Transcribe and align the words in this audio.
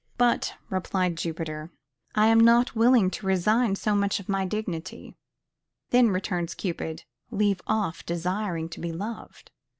But, 0.17 0.55
replied 0.71 1.15
Jupiter, 1.15 1.69
I 2.15 2.25
am 2.25 2.39
not 2.39 2.75
willing 2.75 3.11
to 3.11 3.27
resign 3.27 3.75
so 3.75 3.93
much 3.93 4.19
of 4.19 4.27
my 4.27 4.47
dignity. 4.47 5.15
Then, 5.91 6.09
returns 6.09 6.55
Cupid, 6.55 7.03
leave 7.29 7.61
off 7.67 8.03
desiring 8.03 8.67
to 8.69 8.79
be 8.79 8.91
loved. 8.91 9.51